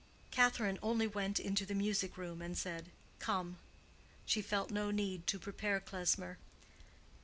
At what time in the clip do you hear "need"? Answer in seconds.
4.89-5.27